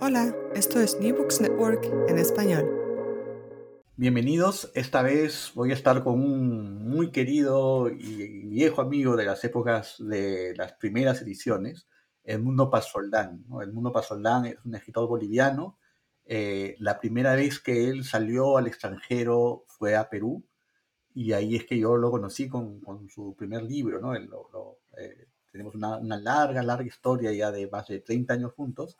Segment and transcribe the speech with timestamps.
[0.00, 2.68] Hola, esto es New Books Network en español.
[3.96, 9.44] Bienvenidos, esta vez voy a estar con un muy querido y viejo amigo de las
[9.44, 11.86] épocas de las primeras ediciones,
[12.24, 13.44] Edmundo Pasoldán.
[13.48, 13.62] ¿no?
[13.62, 15.78] Edmundo Pasoldán es un escritor boliviano.
[16.24, 20.44] Eh, la primera vez que él salió al extranjero fue a Perú
[21.14, 24.00] y ahí es que yo lo conocí con, su primer libro.
[24.00, 24.14] ¿no?
[24.14, 28.52] Él lo- eh, tenemos una, una larga, larga historia ya de más de 30 años
[28.54, 28.98] juntos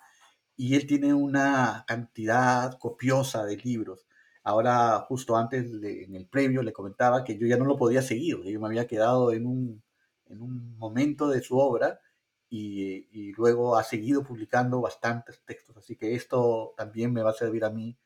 [0.56, 4.06] y él tiene una cantidad copiosa de libros.
[4.42, 8.42] Ahora, justo antes, en el previo, le comentaba que yo ya no lo podía seguir,
[8.42, 9.82] yo me había quedado en un,
[10.26, 12.00] en un momento de su obra
[12.48, 15.76] y, y luego ha seguido publicando bastantes textos.
[15.76, 17.96] Así que esto también me va a servir a mí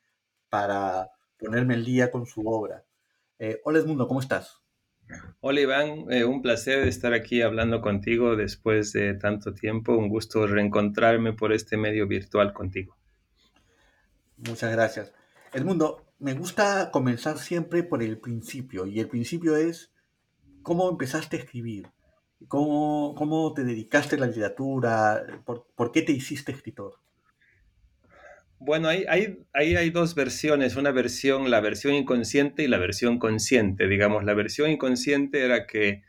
[0.49, 2.85] para ponerme el día con su obra.
[3.39, 4.58] Eh, hola Edmundo, ¿cómo estás?
[5.41, 9.95] Hola Iván, eh, un placer estar aquí hablando contigo después de tanto tiempo.
[9.97, 12.97] Un gusto reencontrarme por este medio virtual contigo.
[14.37, 15.13] Muchas gracias.
[15.53, 19.91] Edmundo, me gusta comenzar siempre por el principio y el principio es
[20.61, 21.87] cómo empezaste a escribir,
[22.47, 26.99] cómo, cómo te dedicaste a la literatura, por, por qué te hiciste escritor.
[28.59, 33.17] Bueno, ahí, ahí, ahí hay dos versiones, una versión, la versión inconsciente y la versión
[33.17, 33.87] consciente.
[33.87, 36.03] Digamos, la versión inconsciente era que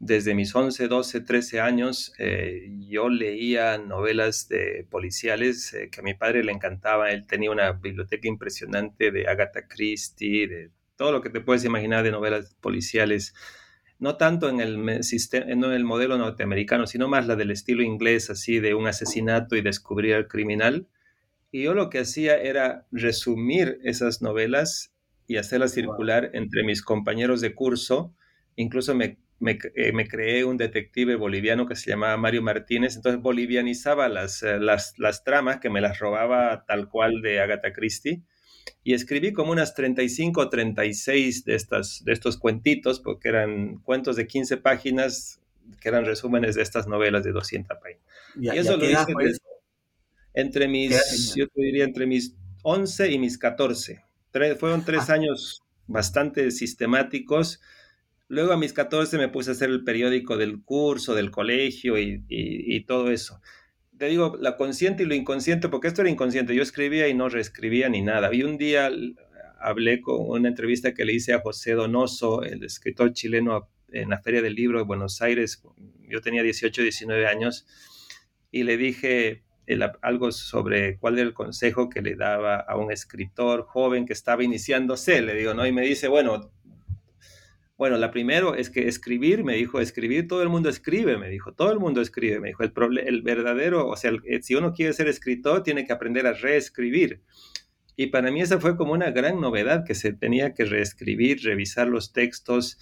[0.00, 6.02] desde mis 11, 12, 13 años eh, yo leía novelas de policiales eh, que a
[6.02, 7.10] mi padre le encantaba.
[7.10, 12.02] Él tenía una biblioteca impresionante de Agatha Christie, de todo lo que te puedes imaginar
[12.02, 13.34] de novelas policiales.
[14.00, 18.60] No tanto en el, en el modelo norteamericano, sino más la del estilo inglés, así
[18.60, 20.88] de un asesinato y descubrir al criminal.
[21.50, 24.92] Y yo lo que hacía era resumir esas novelas
[25.26, 28.14] y hacerlas circular entre mis compañeros de curso.
[28.56, 32.96] Incluso me, me, eh, me creé un detective boliviano que se llamaba Mario Martínez.
[32.96, 37.72] Entonces bolivianizaba las, eh, las, las tramas que me las robaba tal cual de Agatha
[37.72, 38.22] Christie.
[38.84, 44.16] Y escribí como unas 35 o 36 de, estas, de estos cuentitos, porque eran cuentos
[44.16, 45.40] de 15 páginas,
[45.80, 48.02] que eran resúmenes de estas novelas de 200 páginas.
[48.34, 49.47] ¿Y, Y y a eso lo qué edad hice fue desde- eso?
[50.34, 54.02] Entre ¿Qué edad mis, yo te diría entre mis 11 y mis 14.
[54.32, 55.14] Tre- fueron tres Ah.
[55.14, 57.60] años bastante sistemáticos.
[58.28, 62.24] Luego a mis 14 me puse a hacer el periódico del curso, del colegio y,
[62.28, 63.40] y- y todo eso.
[63.96, 66.54] Te digo, la consciente y lo inconsciente, porque esto era inconsciente.
[66.54, 68.32] Yo escribía y no reescribía ni nada.
[68.32, 68.90] Y un día
[69.60, 74.20] hablé con una entrevista que le hice a José Donoso, el escritor chileno, en la
[74.20, 75.62] Feria del Libro de Buenos Aires.
[76.08, 77.66] Yo tenía 18, 19 años
[78.52, 79.42] y le dije
[80.02, 84.42] algo sobre cuál era el consejo que le daba a un escritor joven que estaba
[84.42, 85.66] iniciándose, le digo, ¿no?
[85.66, 86.50] Y me dice, bueno,
[87.76, 91.52] bueno, la primero es que escribir, me dijo, escribir, todo el mundo escribe, me dijo,
[91.52, 94.92] todo el mundo escribe, me dijo, el, el verdadero, o sea, eh, si uno quiere
[94.92, 97.22] ser escritor, tiene que aprender a reescribir.
[97.94, 101.86] Y para mí esa fue como una gran novedad, que se tenía que reescribir, revisar
[101.86, 102.78] los textos.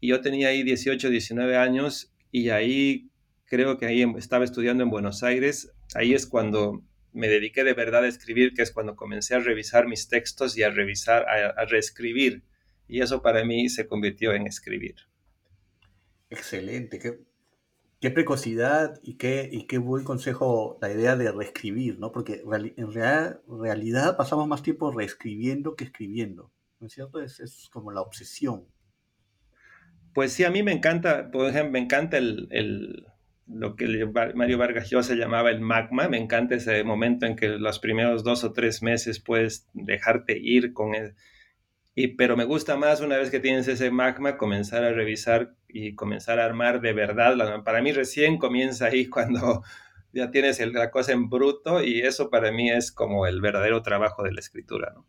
[0.00, 3.11] Y yo tenía ahí 18, 19 años y ahí
[3.52, 5.74] creo que ahí estaba estudiando en Buenos Aires.
[5.94, 6.82] Ahí es cuando
[7.12, 10.62] me dediqué de verdad a escribir, que es cuando comencé a revisar mis textos y
[10.62, 12.44] a revisar, a, a reescribir.
[12.88, 14.94] Y eso para mí se convirtió en escribir.
[16.30, 17.20] Excelente, qué,
[18.00, 22.10] qué precocidad y qué, y qué buen consejo la idea de reescribir, ¿no?
[22.10, 22.42] Porque
[22.78, 26.50] en real- realidad pasamos más tiempo reescribiendo que escribiendo,
[26.80, 27.20] ¿no es cierto?
[27.20, 28.66] Es, es como la obsesión.
[30.14, 33.06] Pues sí, a mí me encanta, por ejemplo, me encanta el, el,
[33.46, 37.78] lo que Mario Vargas Llosa llamaba el magma, me encanta ese momento en que los
[37.78, 41.14] primeros dos o tres meses puedes dejarte ir con él.
[41.94, 45.94] Y, pero me gusta más una vez que tienes ese magma comenzar a revisar y
[45.94, 47.62] comenzar a armar de verdad.
[47.64, 49.62] Para mí recién comienza ahí cuando
[50.12, 54.22] ya tienes la cosa en bruto y eso para mí es como el verdadero trabajo
[54.22, 54.92] de la escritura.
[54.94, 55.06] ¿no?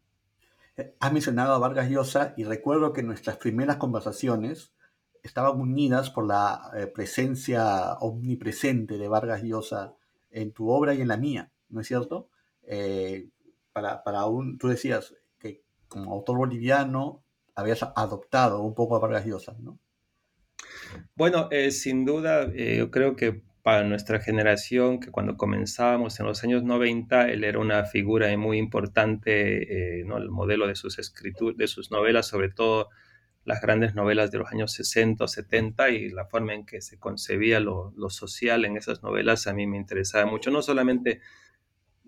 [0.75, 4.73] Eh, has mencionado a Vargas Llosa y recuerdo que nuestras primeras conversaciones
[5.23, 9.95] estaban unidas por la eh, presencia omnipresente de Vargas Llosa
[10.29, 12.29] en tu obra y en la mía, ¿no es cierto?
[12.63, 13.29] Eh,
[13.71, 17.23] para, para un, tú decías que como autor boliviano
[17.55, 19.79] habías adoptado un poco a Vargas Llosa, ¿no?
[21.15, 26.43] Bueno, eh, sin duda, yo creo que para nuestra generación, que cuando comenzábamos en los
[26.43, 30.17] años 90, él era una figura muy importante, ¿no?
[30.17, 32.89] el modelo de sus escrituras, de sus novelas, sobre todo
[33.45, 36.97] las grandes novelas de los años 60 o 70 y la forma en que se
[36.97, 41.21] concebía lo, social en esas novelas a mí me interesaba mucho, no solamente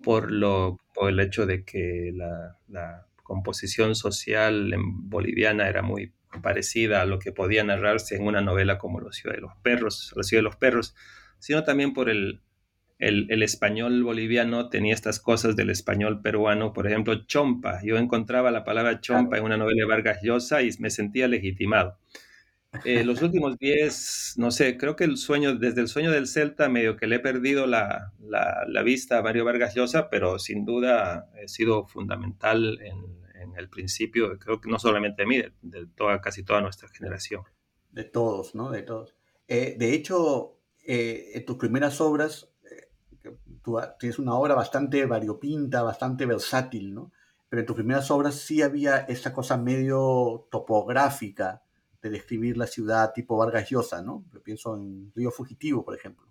[0.02, 6.12] por, lo, por el hecho de que la, composición social en boliviana era muy
[6.42, 10.22] parecida a lo que podía narrarse en una novela como La de los perros, La
[10.22, 10.94] ciudad de los perros,
[11.40, 12.40] sino también por el,
[12.98, 17.80] el, español boliviano tenía estas cosas del español peruano, por ejemplo, chompa.
[17.82, 21.98] Yo encontraba la palabra chompa en una novela de Vargas Llosa y me sentía legitimado.
[22.84, 26.68] Eh, los últimos 10, no sé, creo que el sueño, desde el sueño del Celta,
[26.68, 31.30] medio que le he perdido la, la, vista a Mario Vargas Llosa, pero sin duda
[31.42, 33.16] ha sido fundamental en,
[33.56, 37.42] el principio, creo que no solamente de mí, de, toda, casi toda nuestra generación.
[37.90, 38.70] De todos, ¿no?
[38.70, 39.16] De todos.
[39.48, 42.50] Eh, de hecho, eh, en tus primeras obras
[43.66, 47.10] tú tienes una obra bastante variopinta, bastante versátil, ¿no?
[47.48, 51.62] Pero en tus primeras obras sí había esa cosa medio topográfica
[52.00, 54.24] de describir la ciudad tipo Vargas Llosa, ¿no?
[54.32, 56.28] Yo pienso en Río Fugitivo, por ejemplo.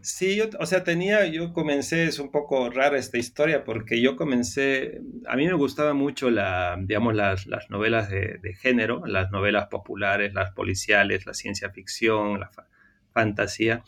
[0.00, 4.14] Sí, yo, o sea, tenía, yo comencé, es un poco rara esta historia, porque yo
[4.14, 9.66] comencé, a mí me gustaba mucho la, digamos, las, las novelas de, género, las novelas
[9.66, 12.52] populares, las policiales, la ciencia ficción, la
[13.12, 13.82] fantasía,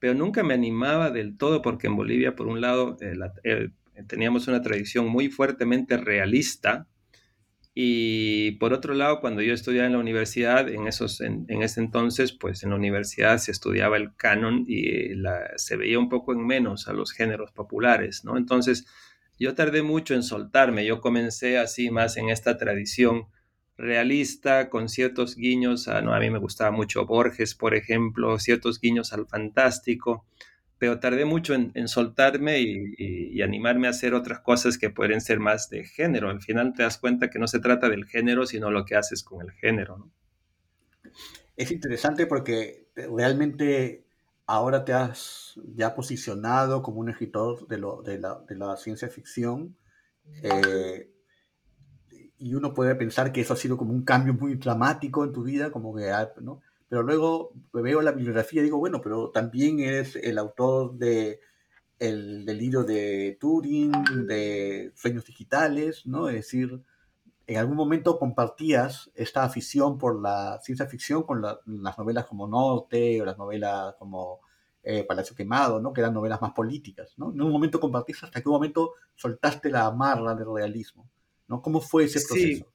[0.00, 3.14] pero nunca me animaba del todo porque en Bolivia, por un lado, eh,
[3.44, 3.68] eh,
[4.08, 6.88] teníamos una tradición muy fuertemente realista
[7.74, 12.32] y por otro lado, cuando yo estudiaba en la universidad, en, esos, en, ese entonces,
[12.32, 15.12] pues en la universidad se estudiaba el canon y
[15.56, 18.36] se veía un poco en menos a los géneros populares, ¿no?
[18.36, 18.86] Entonces,
[19.38, 23.26] yo tardé mucho en soltarme, yo comencé así más en esta tradición
[23.80, 28.80] realista, con ciertos guiños, a, no, a mí me gustaba mucho Borges, por ejemplo, ciertos
[28.80, 30.26] guiños al fantástico,
[30.78, 35.68] pero tardé mucho en, soltarme y, animarme a hacer otras cosas que pueden ser más
[35.68, 36.30] de género.
[36.30, 39.22] Al final te das cuenta que no se trata del género, sino lo que haces
[39.22, 40.10] con el género.
[41.56, 44.06] Es interesante porque realmente
[44.46, 49.08] ahora te has ya posicionado como un escritor de, lo, de, la, de la, ciencia
[49.08, 49.76] ficción.
[50.42, 51.10] Eh,
[52.40, 55.42] y uno puede pensar que eso ha sido como un cambio muy dramático en tu
[55.42, 56.62] vida, como que, ah, ¿no?
[56.88, 61.40] Pero luego veo la bibliografía y digo, bueno, pero también eres el autor de
[61.98, 63.92] el delirio de Turing,
[64.26, 66.28] de Sueños Digitales, ¿no?
[66.30, 66.82] Es decir,
[67.46, 73.20] en algún momento compartías esta afición por la ciencia ficción con las novelas como Norte
[73.20, 74.40] o las novelas como
[74.82, 75.92] eh, Palacio Quemado, ¿no?
[75.92, 77.32] Que eran novelas más políticas, ¿no?
[77.32, 81.06] En un momento compartiste hasta qué momento soltaste la amarra del realismo.
[81.50, 81.60] ¿No?
[81.60, 82.72] ¿Cómo fue ese proceso?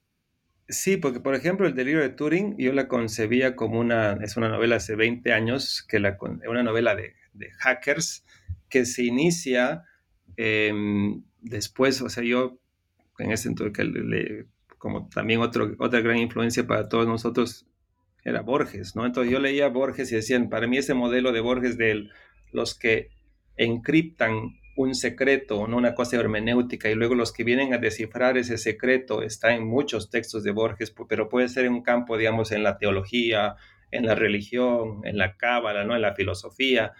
[0.67, 0.97] Sí.
[0.97, 4.75] porque por ejemplo el delirio de Turing yo la concebía como una, es una novela
[4.75, 6.17] hace 20 años, que la,
[6.47, 7.13] una novela de,
[7.59, 8.25] hackers
[8.69, 9.83] que se inicia
[10.37, 12.59] em, después, o sea, yo
[13.19, 14.45] en ese entonces,
[14.77, 17.65] como también otro, otra gran influencia para todos nosotros
[18.23, 19.05] era Borges, ¿no?
[19.05, 22.09] Entonces yo leía Borges y decían, para mí ese modelo de Borges de
[22.51, 23.09] los que
[23.55, 29.21] encriptan un secreto, una cosa hermenéutica, y luego los que vienen a descifrar ese secreto
[29.21, 32.77] está en muchos textos de Borges, pero puede ser en un campo, digamos, en la
[32.77, 33.55] teología,
[33.91, 35.95] en la religión, en la cábala, ¿no?
[35.95, 36.91] en la filosofía.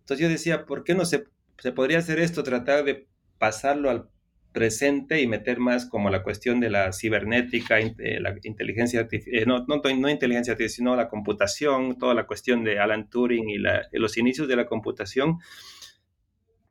[0.00, 1.24] Entonces yo decía, ¿por qué no se,
[1.58, 4.08] se podría hacer esto, tratar de pasarlo al
[4.52, 9.46] presente y meter más como la cuestión de la cibernética, eh, la inteligencia artificial, eh,
[9.46, 13.58] no, no, no, inteligencia artificial, sino la computación, toda la cuestión de Alan Turing y
[13.58, 15.40] los inicios de la computación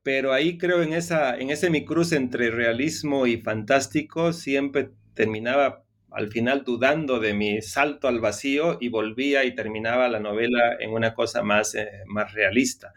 [0.03, 5.83] pero ahí creo en, esa, en ese mi cruz entre realismo y fantástico siempre terminaba
[6.13, 10.91] al final dudando de mi salto al vacío y volvía y terminaba la novela en
[10.91, 12.93] una cosa más, eh, más realista.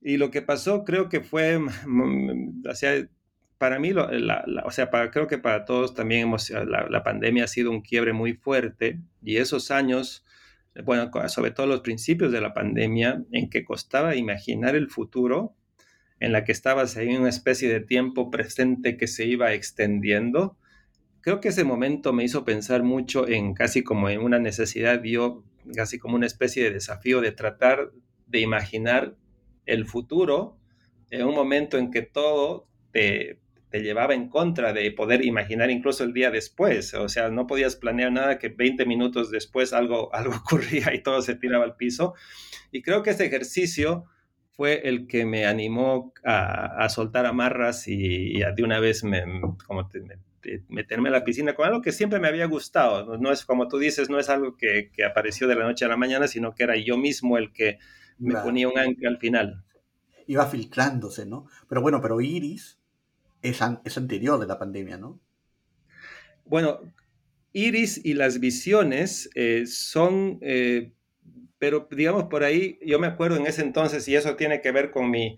[0.00, 2.62] Y lo que pasó creo que fue, mm,
[3.58, 7.82] para mí, o sea, creo que para todos también hemos, la, pandemia ha sido un
[7.82, 10.24] quiebre muy fuerte y esos años,
[10.84, 15.57] bueno, sobre todo los principios de la pandemia, en que costaba imaginar el futuro,
[16.20, 20.56] en la que estabas en una especie de tiempo presente que se iba extendiendo,
[21.20, 25.44] creo que ese momento me hizo pensar mucho en casi como en una necesidad, yo
[25.74, 27.90] casi como una especie de desafío de tratar
[28.26, 29.14] de imaginar
[29.66, 30.56] el futuro
[31.10, 33.38] en un momento en que todo te,
[33.70, 36.94] te llevaba en contra de poder imaginar incluso el día después.
[36.94, 41.22] O sea, no podías planear nada que 20 minutos después algo, algo ocurría y todo
[41.22, 42.14] se tiraba al piso.
[42.72, 44.04] Y creo que ese ejercicio
[44.58, 49.22] fue el que me animó a, soltar amarras y, de una vez me,
[49.64, 49.88] como
[50.66, 53.16] meterme a la piscina con algo que siempre me había gustado.
[53.18, 55.96] No, es como tú dices, no es algo que, apareció de la noche a la
[55.96, 57.78] mañana, sino que era yo mismo el que
[58.18, 59.62] me ponía un ancla al final.
[60.26, 61.46] Iba filtrándose, ¿no?
[61.68, 62.80] Pero bueno, pero Iris
[63.42, 65.20] es, es anterior de la pandemia, ¿no?
[66.46, 66.80] Bueno,
[67.52, 70.90] Iris y las visiones eh, son, eh,
[71.58, 74.90] pero digamos por ahí, yo me acuerdo en ese entonces, y eso tiene que ver
[74.90, 75.36] con mi,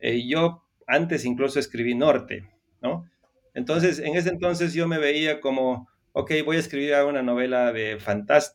[0.00, 2.48] eh, yo antes incluso escribí Norte,
[2.80, 3.04] ¿no?
[3.54, 7.98] Entonces, en ese entonces yo me veía como, ok, voy a escribir una novela de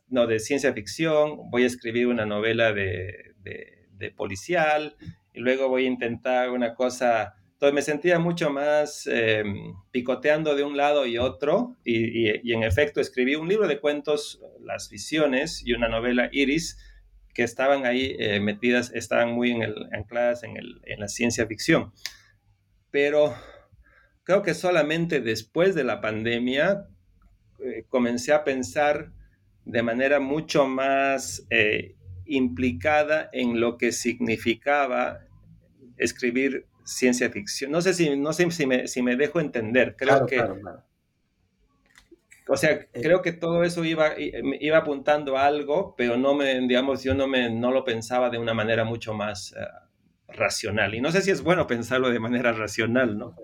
[0.08, 4.96] no, de ciencia ficción, voy a escribir una novela de, de policial,
[5.32, 10.64] y luego voy a intentar una cosa entonces me sentía mucho más em, picoteando de
[10.64, 15.72] un lado y otro y, en efecto escribí un libro de cuentos, Las Visiones y
[15.72, 16.76] una novela Iris
[17.34, 21.46] que estaban ahí eh, metidas, estaban muy en el, ancladas en, el, en la ciencia
[21.46, 21.92] ficción.
[22.90, 23.34] Pero
[24.22, 26.86] creo que solamente después de la pandemia
[27.58, 29.12] eh, comencé a pensar
[29.64, 35.20] de manera mucho más eh, implicada en lo que significaba
[35.96, 37.72] escribir ciencia ficción.
[37.72, 39.96] No sé si, no sé si, me, si me dejo entender.
[39.96, 40.42] Creo que.
[42.46, 46.60] O sea, eh, creo que todo eso iba, iba apuntando a algo, pero no me,
[46.66, 49.64] digamos, yo no, me, no lo pensaba de una manera mucho más eh,
[50.28, 50.94] racional.
[50.94, 53.34] Y no sé si es bueno pensarlo de manera racional, ¿no?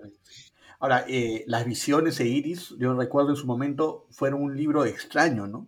[0.79, 5.47] Ahora, eh, las visiones de Iris, yo recuerdo en su momento, fueron un libro extraño,
[5.47, 5.67] ¿no?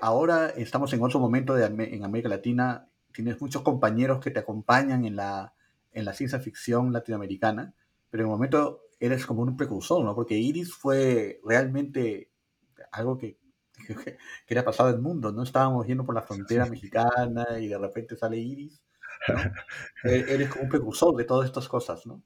[0.00, 5.04] ahora estamos en otro momento de, en América Latina, tienes muchos compañeros que te acompañan
[5.04, 5.54] en la,
[5.90, 7.74] en la ciencia ficción latinoamericana,
[8.08, 10.14] pero en el momento eres como un precursor, ¿no?
[10.14, 12.31] Porque Iris fue realmente
[12.92, 13.38] algo que,
[14.46, 15.42] que, era pasado el mundo, ¿no?
[15.42, 18.82] Estábamos yendo por la frontera mexicana y de repente sale Iris,
[20.04, 22.22] e, eres como un precursor de todas estas cosas, ¿no?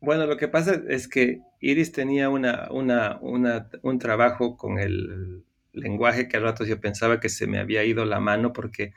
[0.00, 5.44] Bueno, lo que pasa es que Iris tenía una, una, una, un trabajo con el
[5.72, 8.92] lenguaje que a ratos yo pensaba que se me había ido la mano porque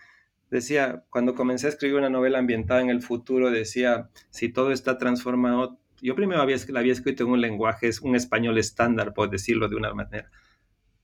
[0.50, 4.98] decía, cuando comencé a escribir una novela ambientada en el futuro, decía, si todo está
[4.98, 9.30] transformado, yo primero había, la había escrito en un lenguaje, es un español estándar, por
[9.30, 10.30] decirlo de una manera,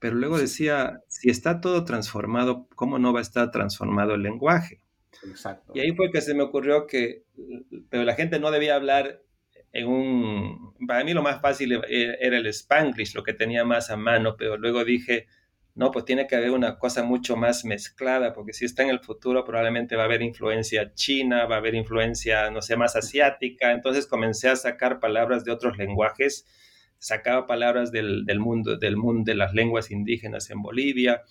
[0.04, 4.82] pero luego decía, si está todo transformado, ¿cómo no va a estar transformado el lenguaje?
[5.26, 5.72] Exacto.
[5.74, 7.24] Y ahí fue que se me ocurrió que,
[7.90, 9.22] pero la gente no debía hablar
[9.72, 13.96] en un, para mí lo más fácil era el spanglish, lo que tenía más a
[13.96, 15.28] mano, pero luego dije,
[15.74, 19.00] no, pues tiene que haber una cosa mucho más mezclada, porque si está en el
[19.00, 23.72] futuro probablemente va a haber influencia china, va a haber influencia, no sé, más asiática.
[23.72, 26.46] Entonces comencé a sacar palabras de otros lenguajes,
[27.04, 31.22] sacaba palabras del, mundo, del mundo de las lenguas indígenas en Bolivia.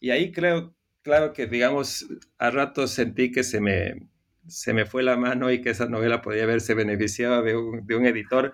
[0.00, 2.06] Y ahí creo, claro que, digamos,
[2.38, 4.08] a ratos sentí que se me,
[4.46, 7.96] se me fue la mano y que esa novela podía haberse beneficiado de un, de
[7.96, 8.52] un editor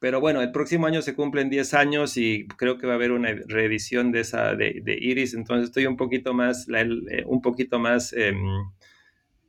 [0.00, 3.12] pero bueno, el próximo año se cumplen 10 años y creo que va a haber
[3.12, 8.14] una reedición de esa de, Iris, entonces estoy un poquito más, eh, un poquito más,
[8.14, 8.38] em,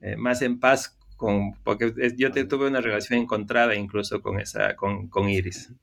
[0.02, 4.76] eh, más en paz con, porque yo te, tuve una relación encontrada incluso con esa,
[4.76, 5.74] con, con Iris.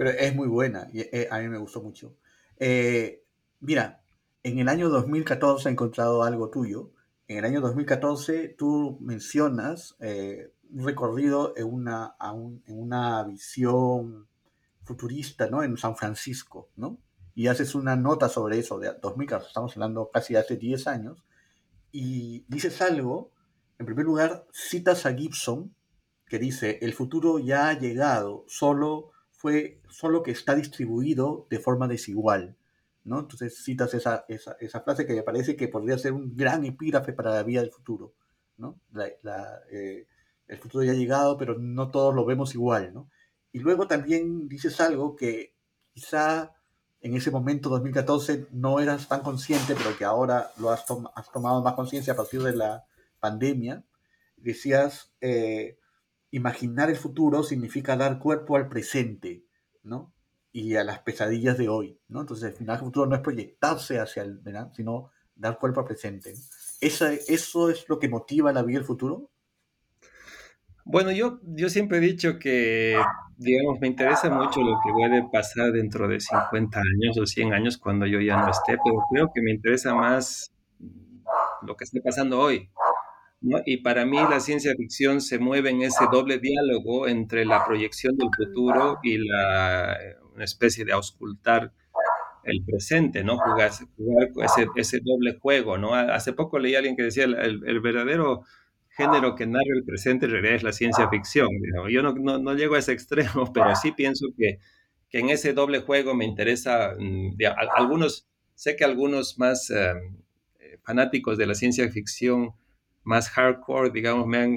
[0.00, 2.16] Pero es muy buena y eh, a mí me gustó mucho.
[3.60, 4.00] mira,
[4.42, 6.92] en el año 2014 he encontrado algo tuyo.
[7.28, 14.26] En el año 2014 tú mencionas un recorrido en una, en una visión
[14.84, 15.62] futurista, ¿no?
[15.62, 16.96] En San Francisco, ¿no?
[17.34, 21.22] Y haces una nota sobre eso de 2014, estamos hablando casi de hace 10 años,
[21.92, 23.32] y dices algo,
[23.78, 25.74] en primer lugar, citas a Gibson,
[26.24, 31.88] que dice, el futuro ya ha llegado, solo, fue, solo que está distribuido de forma
[31.88, 32.58] desigual.
[33.04, 33.20] ¿no?
[33.20, 37.14] Entonces citas esa, esa, esa, frase que me parece que podría ser un gran epígrafe
[37.14, 38.12] para la vida del futuro.
[38.58, 38.78] ¿no?
[38.92, 39.08] La,
[39.70, 40.06] eh,
[40.46, 43.08] el futuro ya ha llegado, pero no todos lo vemos igual, ¿no?
[43.50, 45.54] Y luego también dices algo que
[45.94, 46.54] quizá
[47.00, 51.72] en ese momento, 2014, no eras tan consciente, pero que ahora lo has, tomado más
[51.72, 52.84] conciencia a partir de la
[53.20, 53.82] pandemia.
[54.36, 55.78] Decías, eh,
[56.30, 59.44] imaginar el futuro significa dar cuerpo al presente,
[59.82, 60.12] ¿no?
[60.52, 62.20] Y a las pesadillas de hoy, ¿no?
[62.20, 64.72] Entonces, al final, el futuro no es proyectarse hacia el, ¿verdad?
[64.72, 66.34] Sino dar cuerpo al presente.
[66.80, 69.30] ¿Esa, ¿Eso es lo que motiva la vida del futuro?
[70.84, 73.00] Bueno, yo, yo siempre he dicho que,
[73.36, 77.78] digamos, me interesa mucho lo que puede pasar dentro de 50 años o 100 años
[77.78, 80.52] cuando yo ya no esté, pero creo que me interesa más
[81.62, 82.70] lo que esté pasando hoy.
[83.64, 88.16] Y para mí la ciencia ficción se mueve en ese doble diálogo entre la proyección
[88.16, 89.96] del futuro y la,
[90.34, 91.72] una especie de auscultar
[92.44, 93.38] el presente, ¿no?
[93.38, 95.94] Jugar, jugar ese, ese, doble juego, ¿no?
[95.94, 98.44] Hace poco leí a alguien que decía el, el verdadero
[98.90, 101.48] género que narra el presente en realidad es la ciencia ficción.
[101.90, 104.58] Yo no, no, no, llego a ese extremo, pero sí pienso que,
[105.08, 107.36] que en ese doble juego me interesa, mm,
[107.76, 110.16] algunos, sé que algunos más em,
[110.58, 112.52] eh, fanáticos de la ciencia ficción,
[113.04, 114.54] más hardcore, digamos, me han,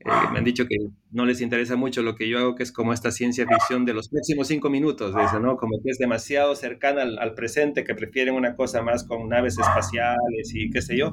[0.00, 0.76] eh, me han dicho que
[1.10, 3.94] no les interesa mucho lo que yo hago, que es como esta ciencia ficción de
[3.94, 5.56] los próximos cinco minutos, eso, ¿no?
[5.56, 9.58] Como que es demasiado cercana al, al, presente, que prefieren una cosa más con naves
[9.58, 11.12] espaciales y qué sé yo.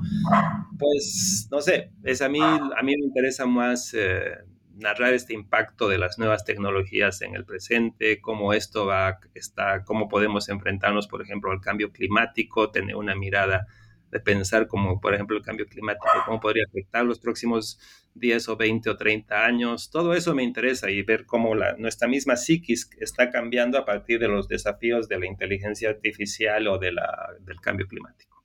[0.77, 4.35] Pues, no sé, es a mí, a mí me interesa más eh,
[4.77, 10.07] narrar este impacto de las nuevas tecnologías en el presente, cómo esto va, está, cómo
[10.07, 13.67] podemos enfrentarnos, por ejemplo, al cambio climático, tener una mirada
[14.15, 17.77] de pensar como, por ejemplo, el cambio climático, cómo podría afectar los próximos
[18.13, 19.89] 10 o 20 o 30 años.
[19.89, 24.29] Todo eso me interesa y ver cómo nuestra misma psiquis está cambiando a partir de
[24.29, 28.41] los desafíos de la inteligencia artificial o de la, del cambio climático.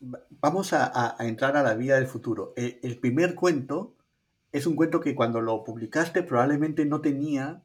[0.00, 2.52] Vamos a, entrar a la vida del futuro.
[2.56, 3.94] El, el, primer cuento
[4.50, 7.62] es un cuento que cuando lo publicaste probablemente no tenía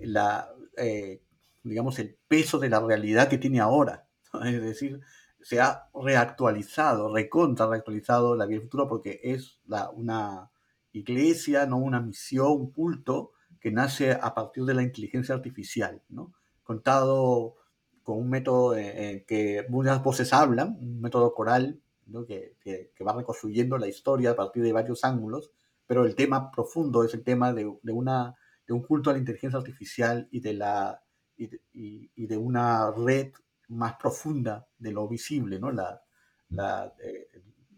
[0.00, 1.22] la, eh,
[1.62, 4.06] digamos, el peso de la realidad que tiene ahora.
[4.44, 5.00] Es decir,
[5.42, 10.50] se ha reactualizado, recontra reactualizado la del futuro porque es la, una
[10.92, 16.32] iglesia, no una misión, un culto que nace a partir de la inteligencia artificial, ¿no?
[16.62, 17.56] contado
[18.02, 22.24] con un método que muchas voces hablan, un método coral ¿no?
[22.24, 25.52] que, que, va reconstruyendo la historia a partir de varios ángulos,
[25.86, 29.18] pero el tema profundo es el tema de, de una, de un culto a la
[29.18, 31.02] inteligencia artificial y de, la,
[31.36, 33.32] y, y de una red
[33.70, 35.70] más profunda de lo visible, ¿no?
[35.70, 36.02] La,
[36.50, 37.28] la, eh,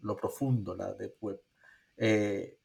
[0.01, 1.41] lo profundo, la de web.
[1.97, 2.59] Eh,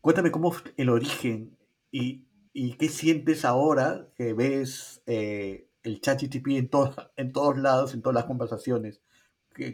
[0.00, 1.56] cuéntame cómo el origen
[1.90, 7.94] y, y, qué sientes ahora que ves eh, el chat en, to en todos lados,
[7.94, 9.02] en todas las conversaciones.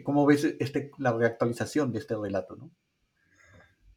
[0.03, 2.57] ¿Cómo ves este, la reactualización de este relato?
[2.57, 2.71] ¿no?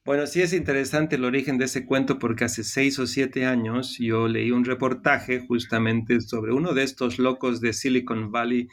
[0.05, 3.99] Bueno, sí es interesante el origen de ese cuento porque hace seis o siete años
[4.01, 8.67] yo leí un reportaje justamente sobre uno de estos locos de Silicon Valley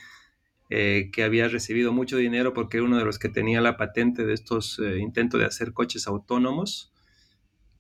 [0.72, 4.26] eh, que había recibido mucho dinero porque era uno de los que tenía la patente
[4.26, 6.92] de estos eh, intentos de hacer coches autónomos.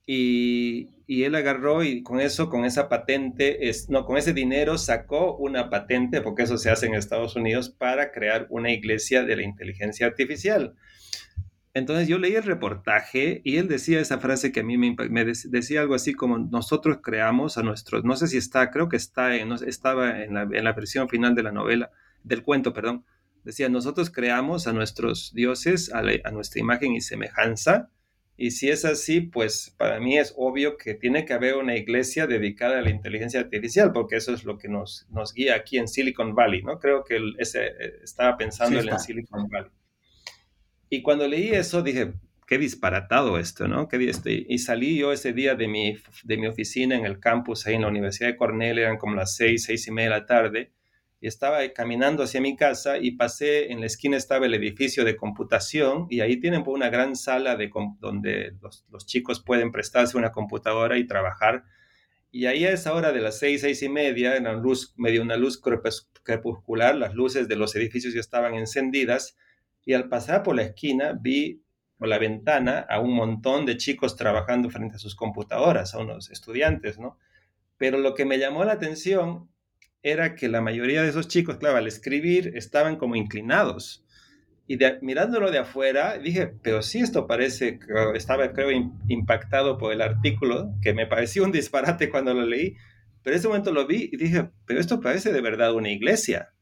[0.05, 4.77] Y, y, él agarró y con eso, con esa patente, es, no, con ese dinero
[4.79, 9.35] sacó una patente, porque eso se hace en Estados Unidos, para crear una iglesia de
[9.35, 10.75] la inteligencia artificial.
[11.73, 15.25] Entonces yo leí el reportaje y él decía esa frase que a mí me, me
[15.25, 19.35] decía algo así como nosotros creamos a nuestros, no sé si está, creo que está
[19.35, 21.91] en, estaba en la, en la, versión final de la novela,
[22.23, 23.05] del cuento, perdón,
[23.43, 27.89] decía nosotros creamos a nuestros dioses a, la, a nuestra imagen y semejanza
[28.41, 32.25] y si es así, pues para mí es obvio que tiene que haber una iglesia
[32.25, 35.89] dedicada a la inteligencia artificial, porque eso es lo que nos, nos guía aquí en
[35.89, 36.79] Silicon Valley, ¿no?
[36.79, 39.69] Creo que el, ese, eh, estaba pensando sí, en Silicon Valley.
[40.89, 42.13] Y cuando leí eso dije,
[42.49, 43.87] qué disparatado esto, ¿no?
[43.87, 47.67] Qué este, y salí yo ese día de mi, de mi oficina en el campus,
[47.67, 50.25] ahí en la Universidad de Cornell, eran como las seis, seis y media de la
[50.25, 50.71] tarde,
[51.21, 55.15] y estaba caminando hacia mi casa y pasé, en la esquina estaba el edificio de
[55.15, 60.97] computación, y ahí tienen una gran sala de, donde los, chicos pueden prestarse una computadora
[60.97, 61.65] y trabajar.
[62.31, 65.21] Y ahí a esa hora de las seis, seis y media, en la luz, medio
[65.21, 65.61] una luz
[66.23, 69.37] crepuscular, las luces de los edificios ya estaban encendidas,
[69.89, 71.63] y al pasar por la esquina vi
[71.97, 76.29] por la ventana a un montón de chicos trabajando frente a sus computadoras, a unos
[76.29, 77.17] estudiantes, ¿no?
[77.75, 79.49] Pero lo que me llamó la atención
[80.03, 84.05] era que la mayoría de esos chicos, claro, al escribir estaban como inclinados.
[84.67, 87.79] Y de, mirándolo de afuera, dije, pero sí esto parece,
[88.13, 88.69] estaba creo
[89.07, 92.75] impactado por el artículo, que me pareció un disparate cuando lo leí,
[93.23, 96.53] pero en ese momento lo vi y dije, pero esto parece de verdad una iglesia.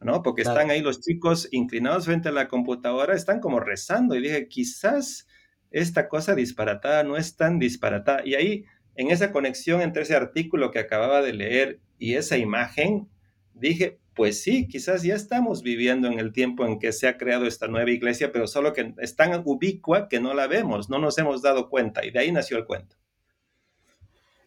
[0.00, 0.22] ¿No?
[0.22, 0.58] Porque claro.
[0.58, 5.26] están ahí los chicos inclinados frente a la computadora, están como rezando y dije, quizás
[5.70, 8.22] esta cosa disparatada no es tan disparatada.
[8.24, 13.08] Y ahí, en esa conexión entre ese artículo que acababa de leer y esa imagen,
[13.54, 17.46] dije, pues sí, quizás ya estamos viviendo en el tiempo en que se ha creado
[17.46, 21.18] esta nueva iglesia, pero solo que es tan ubicua que no la vemos, no nos
[21.18, 22.96] hemos dado cuenta y de ahí nació el cuento.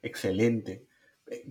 [0.01, 0.83] Excelente.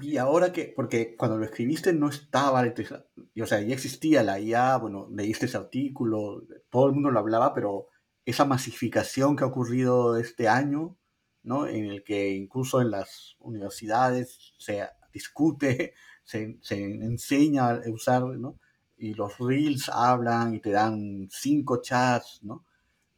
[0.00, 4.76] Y ahora que, porque cuando lo escribiste no estaba, o sea, ya existía la IA,
[4.76, 7.88] bueno, leíste ese artículo, todo el mundo lo hablaba, pero
[8.26, 10.98] esa masificación que ha ocurrido este año,
[11.42, 11.66] ¿no?
[11.66, 18.58] En el que incluso en las universidades se discute se, enseña a usar, ¿no?
[18.96, 22.66] Y los reels hablan y te dan cinco chats, ¿no?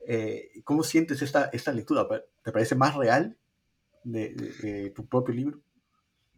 [0.07, 2.07] Eh, ¿Cómo sientes esta, esta lectura?
[2.43, 3.37] ¿Te parece más real
[4.05, 5.61] de, tu propio libro?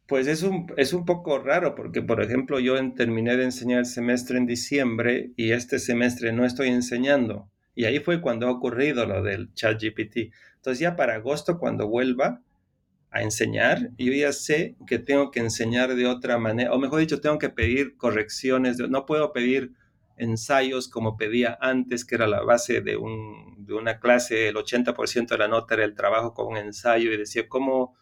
[0.07, 3.87] Pues es un, es un poco raro porque, por ejemplo, yo terminé de enseñar el
[3.87, 7.49] semestre en diciembre y este semestre no estoy enseñando.
[7.75, 10.33] Y ahí fue cuando ha ocurrido lo del chat GPT.
[10.57, 12.43] Entonces ya para agosto, cuando vuelva,
[13.15, 17.21] a enseñar, yo ya sé que tengo que enseñar de otra manera, o mejor dicho,
[17.21, 19.73] tengo que pedir correcciones, no puedo pedir
[20.17, 25.29] ensayos como pedía antes, que era la base de, un, de una clase, el 80%
[25.29, 27.97] de la nota era el trabajo con un ensayo, y decía, ¿cómo,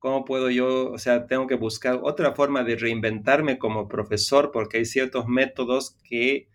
[0.00, 4.78] ¿cómo puedo yo, o sea, tengo que buscar otra forma de reinventarme como profesor, porque
[4.78, 6.48] hay ciertos métodos que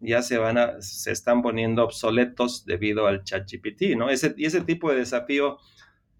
[0.00, 4.10] ya se van a, se están poniendo obsoletos debido al chat GPT, ¿no?
[4.10, 5.58] Y ese tipo de desafío,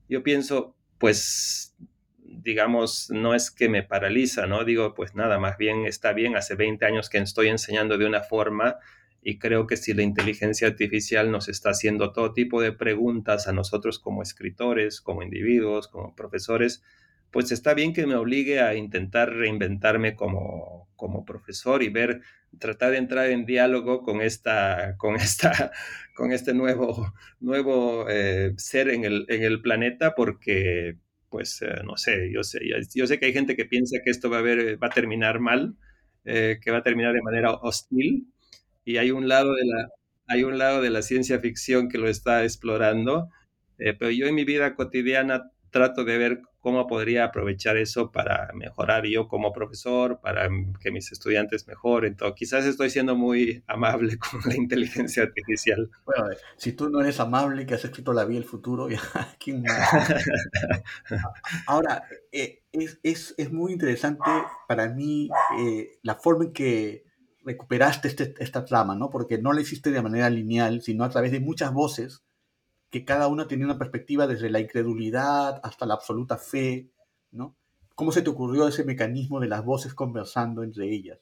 [0.09, 1.77] yo pienso, pues
[2.19, 4.65] digamos, no es que me paraliza, ¿no?
[4.65, 8.21] Digo, pues nada, más bien está bien, hace 20 años que estoy enseñando de una
[8.21, 8.77] forma
[9.25, 13.53] y creo que si la inteligencia artificial nos está haciendo todo tipo de preguntas a
[13.53, 16.83] nosotros como escritores, como individuos, como profesores,
[17.31, 22.21] pues está bien que me obligue a intentar reinventarme como, como profesor y ver,
[22.59, 25.73] tratar de entrar en diálogo con esta, con esta,
[26.15, 30.99] con este nuevo, nuevo eh, ser en el, en el planeta, porque,
[31.31, 32.61] pues, eh, no sé, yo sé,
[32.95, 35.41] yo sé que hay gente que piensa que esto va a, ver, va a terminar
[35.41, 35.77] mal,
[36.27, 38.29] eh, que va a terminar de manera hostil,
[38.85, 39.89] y hay un lado de la,
[40.27, 43.31] hay un lado de la ciencia ficción que lo está explorando,
[43.77, 49.05] pero yo en mi vida cotidiana trato de ver cómo podría aprovechar eso para mejorar
[49.05, 50.49] yo como profesor, para
[50.81, 52.17] que mis estudiantes mejoren.
[52.17, 52.35] Todo.
[52.35, 55.91] Quizás estoy siendo muy amable con la inteligencia artificial.
[56.07, 58.89] Bueno, si tú no eres amable, que has escrito La vida del futuro,
[59.39, 60.15] ¿quién más?
[61.67, 64.31] Ahora, eh, es, es, es, muy interesante
[64.67, 67.05] para mí eh, la forma en que
[67.45, 69.11] recuperaste este, esta trama, ¿no?
[69.11, 72.25] Porque no la hiciste de manera lineal, sino a través de muchas voces
[72.91, 76.91] que cada una tenía una perspectiva desde la incredulidad hasta la absoluta fe,
[77.31, 77.57] ¿no?
[77.95, 81.19] ¿Cómo se te ocurrió ese mecanismo de las voces conversando entre ellas?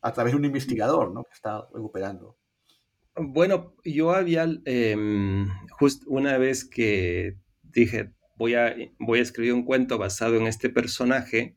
[0.00, 1.24] A través de un investigador, ¿no?
[1.24, 2.36] Que está recuperando.
[3.16, 9.64] Bueno, yo había, eh, justo una vez que dije, voy a, voy a escribir un
[9.64, 11.56] cuento basado en este personaje,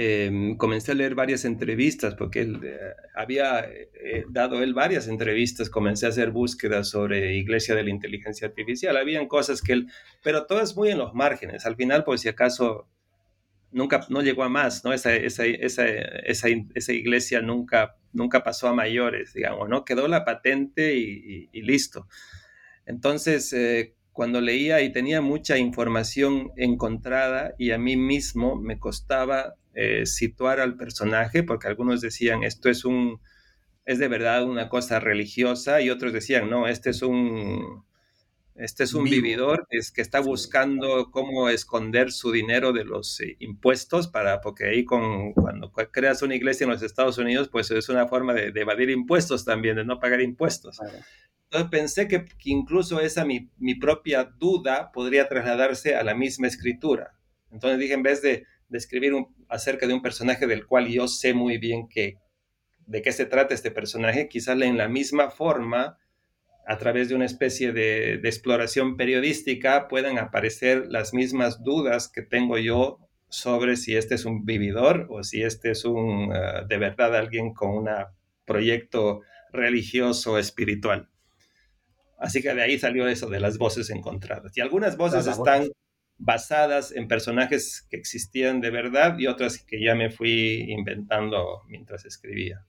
[0.00, 5.68] Em, comencé a leer varias entrevistas porque él, eh, había eh, dado él varias entrevistas,
[5.70, 9.88] comencé a hacer búsquedas sobre Iglesia de la Inteligencia Artificial, habían cosas que él,
[10.22, 12.86] pero todas muy en los márgenes, al final pues si acaso
[13.72, 14.92] nunca, no llegó a más, ¿no?
[14.92, 19.84] Esa, esa, esa, esa iglesia nunca, nunca pasó a mayores, digamos, ¿no?
[19.84, 22.06] Quedó la patente y, y, listo.
[22.86, 29.54] Entonces, eh, cuando leía y tenía mucha información encontrada y a mí mismo me costaba
[29.74, 33.20] eh, situar al personaje, porque algunos decían esto es un,
[33.84, 37.84] es de verdad una cosa religiosa y otros decían no, este es un,
[38.56, 43.36] este es un vividor es que está buscando cómo esconder su dinero de los eh,
[43.38, 47.88] impuestos para, porque ahí con, cuando creas una iglesia en los Estados Unidos, pues es
[47.88, 50.80] una forma de, evadir impuestos también, de no pagar impuestos.
[51.50, 57.14] Entonces pensé que, incluso esa mi, propia duda podría trasladarse a la misma escritura.
[57.50, 59.14] Entonces dije, en vez de, escribir
[59.48, 62.18] acerca de un personaje del cual yo sé muy bien que,
[62.86, 65.96] de qué se trata este personaje, quizás en la misma forma,
[66.66, 72.58] a través de una especie de, exploración periodística, puedan aparecer las mismas dudas que tengo
[72.58, 72.98] yo
[73.30, 77.54] sobre si este es un vividor o si este es un, eh, de verdad alguien
[77.54, 77.88] con un
[78.44, 81.08] proyecto religioso espiritual.
[82.18, 84.56] Así que de ahí salió eso de las voces encontradas.
[84.56, 85.68] Y algunas voces están
[86.18, 92.04] basadas en personajes que existían de verdad y otras que ya me fui inventando mientras
[92.04, 92.66] escribía.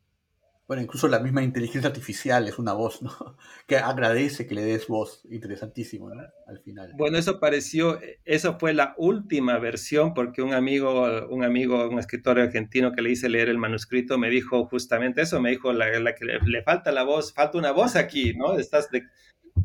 [0.70, 3.10] Bueno, incluso la misma inteligencia artificial es una voz, ¿no?
[3.68, 5.24] Que agradece que le des voz.
[5.32, 6.22] Interesantísimo, ¿no?
[6.46, 6.92] Al final.
[6.96, 12.40] Bueno, eso pareció, eso fue la última versión porque un amigo, un amigo, un escritor
[12.40, 16.26] argentino que le hice leer el manuscrito me dijo justamente eso, me dijo la, que
[16.26, 18.60] le, falta la voz, falta una voz aquí, ¿no?
[18.60, 19.06] Estás de...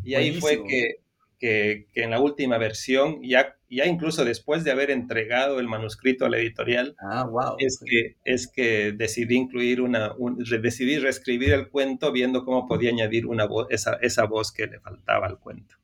[0.02, 1.04] Y ahí fue que
[1.38, 6.30] que, en la última versión, ya, ya incluso después de haber entregado el manuscrito a
[6.30, 10.14] la editorial, ah, wow, es, que, es que decidí incluir una,
[10.62, 14.80] decidí reescribir el cuento viendo cómo podía añadir una voz, esa, esa voz que le
[14.80, 15.76] faltaba al cuento.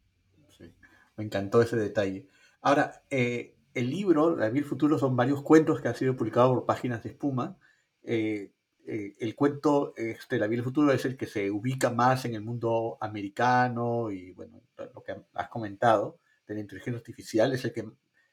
[0.57, 0.73] Sí,
[1.17, 2.27] me encantó ese detalle.
[2.63, 6.67] Ahora, eh, el libro, La vida futuro, son varios cuentos que han sido publicados por
[6.67, 7.59] páginas de espuma.
[8.03, 8.51] Eh,
[8.87, 12.35] eh, el cuento este, La vida del futuro es el que se ubica más en
[12.35, 17.73] el mundo americano y, bueno, lo que has comentado de la inteligencia artificial, es el
[17.73, 17.89] que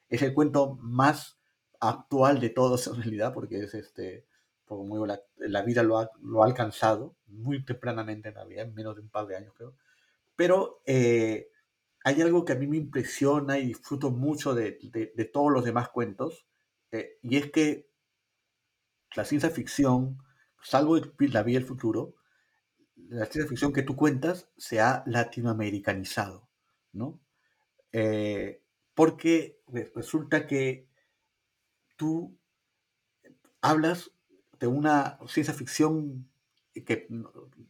[0.08, 1.38] es el cuento más
[1.80, 4.26] actual de todos en realidad, porque es este,
[4.64, 8.74] como la, la vida lo ha, lo ha, alcanzado muy tempranamente en la vida, en
[8.74, 9.74] menos de un par de años creo.
[10.36, 11.50] Pero eh,
[12.04, 15.88] hay algo que a mí me impresiona y disfruto mucho de, de, todos los demás
[15.88, 16.46] cuentos,
[16.92, 17.88] eh, y es que
[19.16, 20.18] la ciencia ficción,
[20.62, 22.14] salvo la vida del futuro,
[22.96, 26.48] la ciencia ficción que tú cuentas se ha latinoamericanizado,
[26.92, 27.20] ¿no?
[27.92, 28.62] Eh,
[28.94, 29.60] porque
[29.94, 30.88] resulta que
[31.96, 32.36] tú
[33.60, 34.10] hablas
[34.58, 36.28] de una ciencia ficción
[36.84, 37.06] que,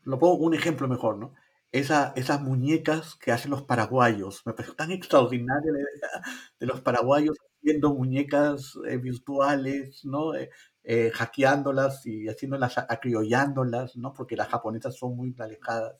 [0.04, 1.34] lo pongo un ejemplo mejor, ¿no?
[1.70, 6.80] Esa, esas muñecas que hacen los paraguayos, me parece tan extraordinaria la idea de los
[6.80, 10.34] paraguayos haciendo muñecas eh, virtuales, ¿no?
[10.34, 10.50] Eh,
[10.90, 14.14] eh, hackeándolas y haciéndolas, acriollándolas, ¿no?
[14.14, 15.96] Porque las japonesas son muy alejadas.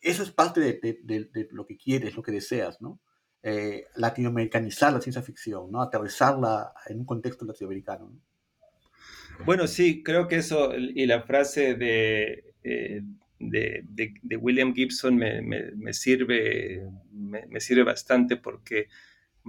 [0.00, 3.00] Eso es parte de, lo que quieres, lo que deseas, ¿no?
[3.44, 5.80] Eh, latinoamericanizar la ciencia ficción, ¿no?
[5.80, 8.12] Aterrizarla en un contexto latinoamericano.
[9.44, 13.02] Bueno, sí, creo que eso y la frase de, eh,
[13.38, 18.88] de, William Gibson me, sirve, me, sirve bastante porque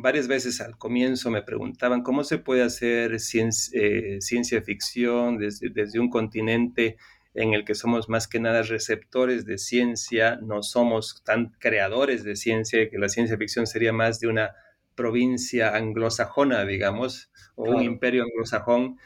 [0.01, 5.69] varias veces al comienzo me preguntaban cómo se puede hacer ciencia, eh, ciencia ficción desde,
[5.69, 6.97] desde, un continente
[7.33, 12.35] en el que somos más que nada receptores de ciencia, no somos tan creadores de
[12.35, 14.51] ciencia, que la ciencia ficción sería más de una
[14.95, 18.97] provincia anglosajona, digamos, o un imperio anglosajón.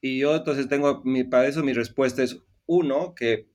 [0.00, 3.48] Y yo entonces tengo, mi, para eso mi respuesta es, uno, que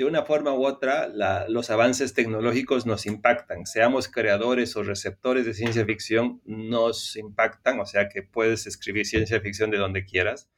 [0.00, 1.12] de una forma u otra,
[1.46, 3.66] los avances tecnológicos nos impactan.
[3.66, 9.42] Seamos creadores o receptores de ciencia ficción, nos impactan, o sea que puedes escribir ciencia
[9.42, 10.48] ficción de donde quieras.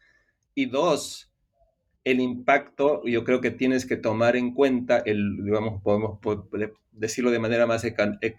[0.55, 1.33] Y dos,
[2.05, 6.21] el impacto, yo creo que tienes que tomar en cuenta, el, digamos, podemos
[6.93, 7.85] decirlo de manera más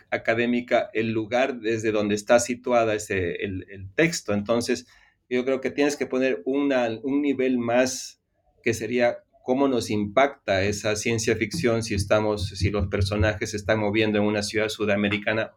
[0.10, 4.34] académica, el lugar desde donde está situada ese, el, texto.
[4.34, 4.88] Entonces,
[5.30, 8.22] yo creo que tienes que poner una, un nivel más
[8.64, 13.80] que sería cómo nos impacta esa ciencia ficción si estamos, si los personajes se están
[13.80, 15.52] moviendo en una ciudad sudamericana,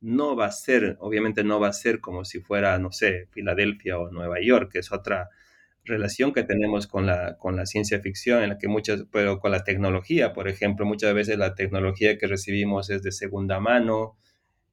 [0.00, 3.98] no va a ser, obviamente no va a ser como si fuera, no sé, Filadelfia
[3.98, 5.30] o Nueva York, que es otra
[5.84, 9.52] relación que tenemos con la, con la ciencia ficción, en la que muchas, pero con
[9.52, 14.16] la tecnología, por ejemplo, muchas veces la tecnología que recibimos es de segunda mano,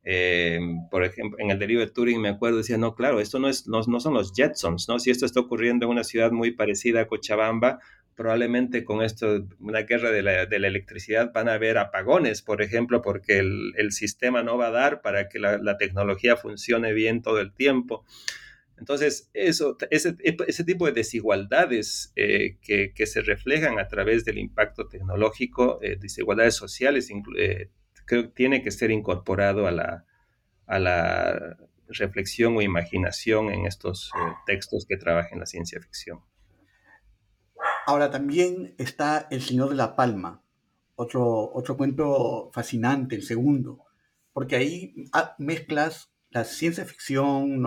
[0.04, 3.50] eh, por ejemplo, en el delirio de Turing me acuerdo, decía, no, claro, esto no,
[3.50, 5.00] es, no, no, son los Jetsons, ¿no?
[5.00, 7.80] Si esto está ocurriendo en una ciudad muy parecida a Cochabamba,
[8.18, 12.64] probablemente con esto, una guerra de la, de la, electricidad, van a haber apagones, por
[12.64, 16.94] ejemplo, porque el, el sistema no va a dar para que la, la, tecnología funcione
[16.94, 18.04] bien todo el tiempo.
[18.80, 24.40] Entonces, eso, ese, ese tipo de desigualdades eh, que, que, se reflejan a través del
[24.40, 27.70] impacto tecnológico, eh, desigualdades sociales, eh,
[28.06, 30.06] creo que tiene que ser incorporado a la,
[30.66, 34.12] a la reflexión o imaginación en estos
[34.48, 36.20] textos que trabajan la ciencia ficción.
[37.88, 40.44] Ahora también está El Señor de la Palma,
[40.96, 43.86] otro, otro cuento fascinante, el segundo,
[44.34, 47.64] porque ahí ah, mezclas la ciencia ficción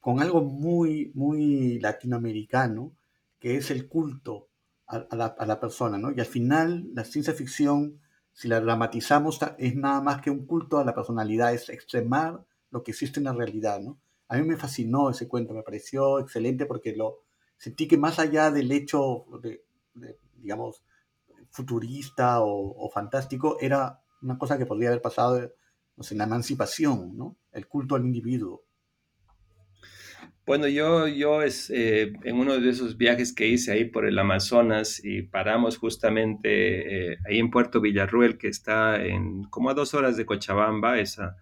[0.00, 2.96] con algo muy, muy latinoamericano,
[3.38, 4.48] que es el culto
[4.86, 6.10] a, la, a, la, persona, ¿no?
[6.10, 8.00] Y al final la ciencia ficción,
[8.32, 12.82] si la dramatizamos, es nada más que un culto a la personalidad, es extremar lo
[12.82, 14.00] que existe en la realidad, ¿no?
[14.28, 17.27] A mí me fascinó ese cuento, me pareció excelente porque lo,
[17.58, 19.62] sentí que más allá del hecho, de,
[20.36, 20.82] digamos,
[21.50, 27.36] futurista o, fantástico, era una cosa que podría haber pasado en la emancipación, ¿no?
[27.52, 28.64] El culto al individuo.
[30.46, 34.18] Bueno, yo, yo es, eh, en uno de esos viajes que hice ahí por el
[34.18, 39.92] Amazonas y paramos justamente eh, ahí en Puerto Villarruel, que está en como a dos
[39.92, 41.36] horas de Cochabamba, esa,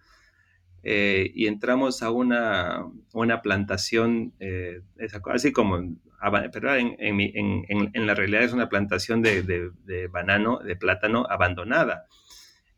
[0.83, 4.33] eh, y entramos a una, una plantación,
[5.33, 5.77] así como
[6.51, 12.07] pero en, en, la realidad es una plantación de, de, banano, de plátano abandonada.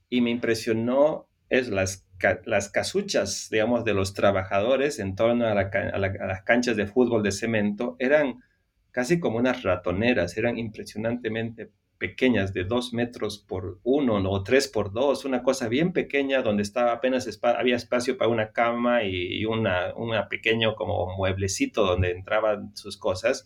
[0.10, 2.08] Y me impresionó es las,
[2.46, 7.96] las casuchas, digamos, de los trabajadores en torno a, las canchas de fútbol de cemento,
[8.00, 8.44] eran
[8.92, 14.92] casi como unas ratoneras, eran impresionantemente pequeñas de dos metros por uno o tres por
[14.92, 19.94] dos, una cosa bien pequeña donde estaba apenas había espacio para una cama y, una,
[20.30, 23.46] pequeño como mueblecito donde entraban sus cosas.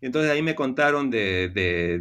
[0.00, 1.48] Y entonces ahí me contaron de,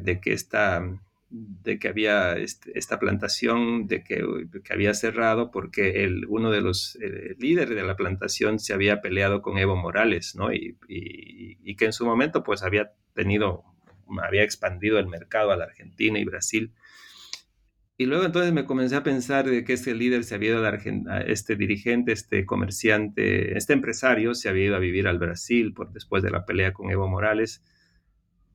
[0.04, 0.84] de que esta
[1.30, 4.24] de que había esta plantación, de que,
[4.70, 6.98] había cerrado porque el, uno de los
[7.40, 10.54] líderes de la plantación se había peleado con Evo Morales, ¿no?
[10.54, 10.78] Y,
[11.78, 13.66] que en su momento pues había tenido,
[14.24, 16.74] había expandido el mercado a la Argentina y Brasil.
[17.98, 20.62] Y luego entonces me comencé a pensar de que este líder se había ido a
[20.62, 25.74] la Argentina, este dirigente, este comerciante, este empresario se había ido a vivir al Brasil
[25.74, 27.64] por, después de la pelea con Evo Morales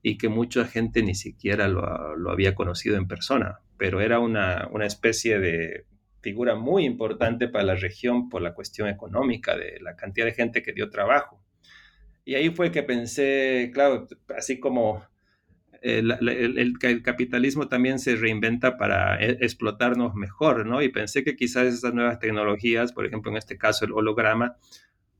[0.03, 5.39] y que mucha gente ni siquiera lo, había conocido en persona, pero era una, especie
[5.39, 5.85] de
[6.21, 10.61] figura muy importante para la región por la cuestión económica, de la cantidad de gente
[10.61, 11.43] que dio trabajo.
[12.23, 15.03] Y ahí fue que pensé, claro, así como
[15.81, 20.81] el, el, capitalismo también se reinventa para e, explotarnos mejor, ¿no?
[20.81, 24.57] Y pensé que quizás esas nuevas tecnologías, por ejemplo, en este caso el holograma,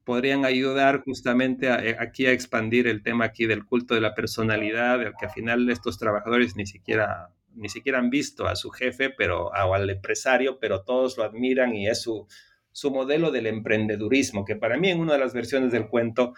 [0.04, 5.00] podrían ayudar justamente eh, aquí a expandir el tema aquí del culto de la personalidad,
[5.00, 9.10] del que al final estos trabajadores ni siquiera, ni siquiera han visto a su jefe
[9.10, 12.28] pero, o al empresario, pero todos lo admiran y es su,
[12.72, 16.34] su modelo del emprendedurismo, que para mí en una de las versiones del cuento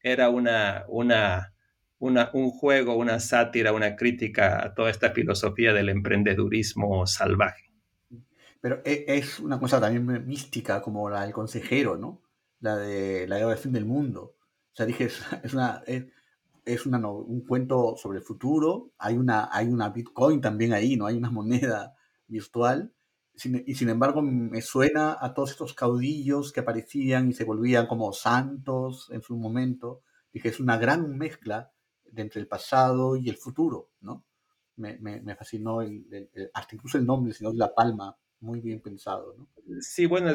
[0.00, 1.52] era una, una,
[1.98, 7.72] una, un juego, una sátira, una crítica a toda esta filosofía del emprendedurismo salvaje.
[8.60, 12.22] Pero e, es una cosa también mística como la del consejero, ¿no?
[12.60, 14.36] la de la del fin del mundo.
[14.72, 15.04] O sea, dije,
[15.42, 15.82] es, una,
[16.64, 21.06] es, una, un cuento sobre el futuro, hay una, hay una Bitcoin también ahí, ¿no?
[21.06, 21.94] Hay una moneda
[22.26, 22.92] virtual.
[23.66, 28.12] y sin embargo me suena a todos estos caudillos que aparecían y se volvían como
[28.12, 30.02] santos en su momento.
[30.32, 31.70] Dije, es una gran mezcla
[32.16, 34.24] entre el pasado y el futuro, ¿no?
[34.76, 36.06] Me, fascinó el,
[36.54, 39.48] hasta incluso el nombre, el de la Palma, muy bien pensado, ¿no?
[39.80, 40.30] Sí, bueno,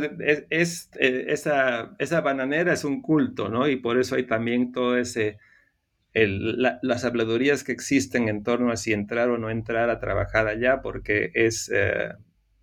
[0.50, 3.68] es, eh, esa, esa, bananera es un culto, ¿no?
[3.68, 5.40] Y por eso hay también todo ese,
[6.14, 10.82] las habladurías que existen en torno a si entrar o no entrar a trabajar allá,
[10.82, 12.10] porque es eh,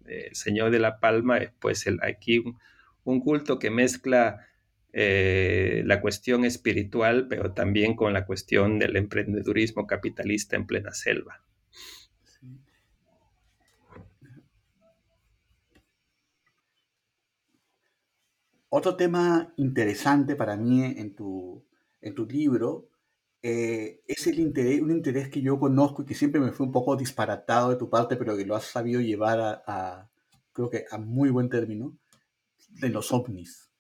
[0.07, 2.43] el Señor de la Palma, pues el, aquí
[3.05, 4.47] un, culto que mezcla
[4.93, 11.43] eh, la cuestión espiritual, pero también con la cuestión del emprendedurismo capitalista en plena selva.
[18.73, 21.65] Otro tema interesante para mí en tu,
[22.01, 22.89] en tu libro
[23.43, 26.73] eh, es el interés, un interés que yo conozco y que siempre me fue un
[26.73, 30.11] poco disparatado de tu parte, pero que lo has sabido llevar a,
[30.53, 31.97] creo que a muy buen término,
[32.69, 33.71] de los ovnis.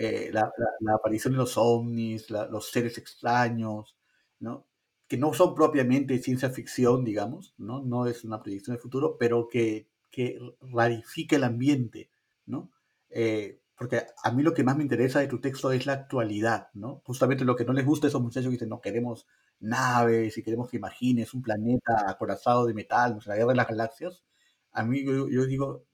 [0.00, 0.52] Eh, la,
[0.94, 3.96] aparición de los ovnis, los seres extraños,
[4.38, 4.64] ¿no?
[5.08, 9.48] que no son propiamente ciencia ficción, digamos, no, no es una predicción del futuro, pero
[9.48, 12.10] que, que rarifica el ambiente.
[12.46, 12.70] ¿no?
[13.10, 16.68] Eh, porque a mí lo que más me interesa de tu texto es la actualidad,
[16.74, 17.02] ¿no?
[17.04, 19.26] Justamente lo que no les gusta a esos muchachos que dicen, no queremos
[19.58, 24.24] naves y queremos que imagines un planeta acorazado de metal, la guerra de las galaxias.
[24.72, 25.84] A mí yo, digo,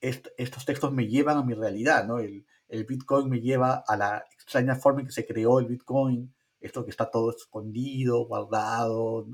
[0.00, 2.18] estos textos me llevan a mi realidad, ¿no?
[2.18, 6.34] El, el, Bitcoin me lleva a la extraña forma en que se creó el Bitcoin,
[6.60, 9.26] esto que está todo escondido, guardado,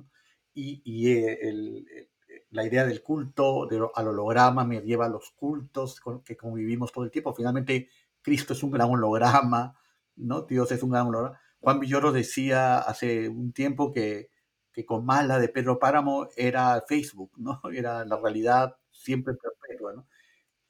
[0.54, 2.08] y, el,
[2.50, 7.04] la idea del culto al holograma me lleva a los cultos con, que convivimos todo
[7.04, 7.34] el tiempo.
[7.34, 7.88] Finalmente,
[8.22, 9.78] Cristo es un gran holograma,
[10.16, 10.42] ¿no?
[10.42, 11.40] Dios es un gran holograma.
[11.60, 14.30] Juan Villoro decía hace un tiempo que,
[14.72, 17.60] que con Mala de Pedro Páramo era Facebook, ¿no?
[17.72, 20.06] Era la realidad siempre perpetua, ¿no?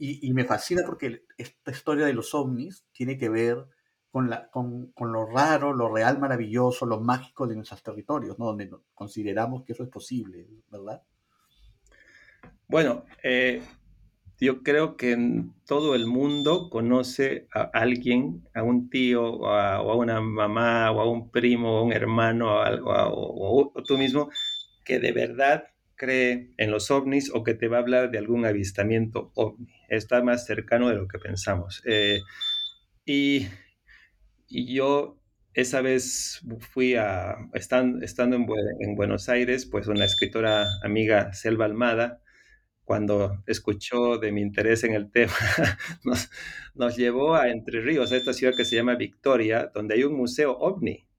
[0.03, 3.67] Y, y me fascina porque esta historia de los ovnis tiene que ver
[4.11, 8.47] con, la, con, con, lo raro, lo real maravilloso, lo mágico de nuestros territorios, ¿no?
[8.47, 11.03] Donde consideramos que eso es posible, ¿verdad?
[12.67, 13.63] Bueno, eh,
[14.39, 19.83] yo creo que en todo el mundo conoce a alguien, a un tío, o a,
[19.95, 24.31] una mamá, o a un primo, o un hermano, o, o, tú mismo,
[24.85, 25.65] que de verdad
[26.01, 29.75] cree en los ovnis o que te va a hablar de algún avistamiento ovni.
[29.91, 31.83] Está más cercano de lo que pensamos.
[31.85, 32.21] Eh,
[33.05, 33.49] y,
[34.49, 35.19] yo
[35.53, 36.41] esa vez
[36.73, 38.47] fui a, estando, estando en,
[38.81, 42.23] en, Buenos Aires, pues una escritora amiga, Selva Almada,
[42.85, 45.35] cuando escuchó de mi interés en el tema,
[46.05, 46.31] nos,
[46.75, 50.15] nos, llevó a Entre Ríos, a esta ciudad que se llama Victoria, donde hay un
[50.15, 51.10] museo ovni.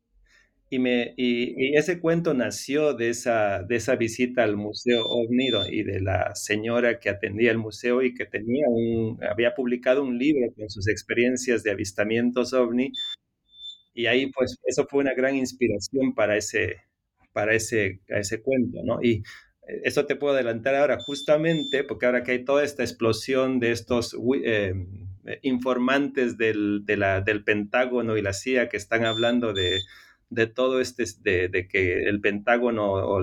[0.74, 5.84] Y, me, y, ese cuento nació de esa, de esa visita al museo ovni y
[5.84, 10.50] de la señora que atendía el museo y que tenía un, había publicado un libro
[10.56, 12.94] con sus experiencias de avistamientos ovni.
[13.94, 16.78] Y ahí pues eso fue una gran inspiración para ese,
[17.34, 19.04] para ese, ese cuento, ¿no?
[19.04, 19.24] Y
[19.84, 24.16] eso te puedo adelantar ahora, justamente porque ahora que hay toda esta explosión de estos
[24.46, 24.74] eh,
[25.42, 29.82] informantes del, del Pentágono y la CIA que están hablando de,
[30.32, 33.20] de todo este, de, que el Pentágono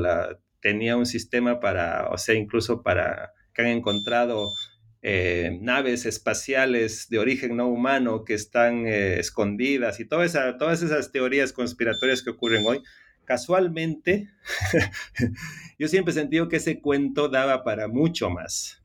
[0.60, 4.52] tenía un sistema para, o sea, incluso para que han encontrado
[5.02, 11.10] eh, naves espaciales de origen no humano que están eh, escondidas y toda todas esas
[11.10, 12.82] teorías conspiratorias que ocurren hoy,
[13.24, 14.28] casualmente,
[15.78, 18.82] yo siempre he sentido que ese cuento daba para mucho más.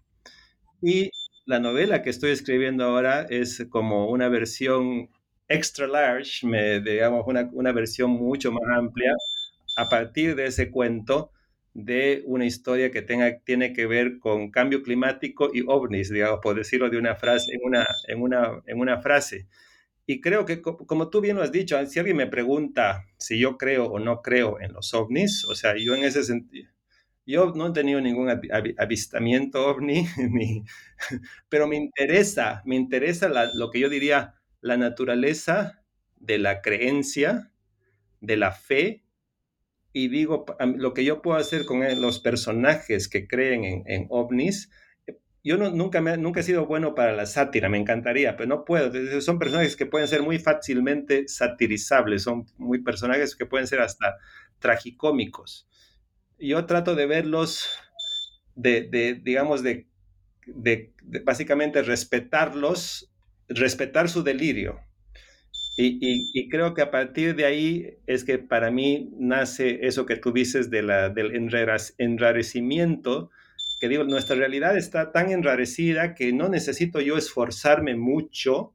[0.82, 1.12] Y
[1.46, 5.10] la novela que estoy escribiendo ahora es como una versión
[5.54, 9.14] extra large, me, digamos, una, una versión mucho más amplia
[9.78, 11.32] a partir de ese cuento
[11.74, 16.56] de una historia que tenga, tiene que ver con cambio climático y ovnis, digamos, por
[16.56, 19.48] decirlo de una frase, en una, en una, en una frase.
[20.06, 23.58] Y creo que, como tú bien lo has dicho, si alguien me pregunta si yo
[23.58, 26.70] creo o no creo en los ovnis, o sea, yo en ese sentido,
[27.26, 28.30] yo no he tenido ningún
[28.78, 30.06] avistamiento ovni,
[31.50, 35.84] pero me interesa, me interesa lo que yo diría la naturaleza
[36.16, 37.52] de la creencia,
[38.22, 39.04] de la fe,
[39.92, 40.46] y digo,
[40.78, 44.72] lo que yo puedo hacer con los personajes que creen en, en ovnis,
[45.44, 48.92] yo nunca, nunca he sido bueno para la sátira, me encantaría, pero no puedo.
[49.22, 54.16] Son personajes que pueden ser muy fácilmente satirizables, son muy personajes que pueden ser hasta
[54.60, 55.68] tragicómicos.
[56.40, 57.68] Yo trato de verlos,
[58.56, 59.88] de, de digamos, de,
[61.26, 63.13] básicamente respetarlos,
[63.50, 64.80] respetar su delirio.
[65.76, 70.18] Y, y, creo que a partir de ahí es que para mí nace eso que
[70.18, 71.34] tú dices de la, del
[71.98, 73.32] enrarecimiento
[73.84, 78.74] que digo, nuestra realidad está tan enrarecida que no necesito yo esforzarme mucho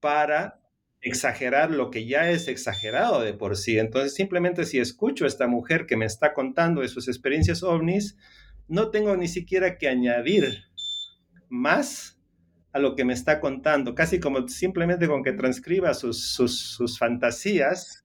[0.00, 0.58] para
[1.00, 3.78] exagerar lo que ya es exagerado de por sí.
[3.78, 8.16] Entonces, simplemente si escucho a esta mujer que me está contando de sus experiencias ovnis,
[8.66, 10.64] no tengo ni siquiera que añadir
[11.48, 12.18] más
[12.72, 16.98] a lo que me está contando, casi como simplemente con que transcriba sus, sus, sus
[16.98, 18.04] fantasías,